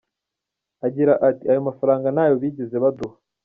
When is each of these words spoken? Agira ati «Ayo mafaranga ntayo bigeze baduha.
Agira 0.85 1.13
ati 1.27 1.43
«Ayo 1.51 1.61
mafaranga 1.69 2.07
ntayo 2.13 2.35
bigeze 2.43 2.75
baduha. 2.83 3.15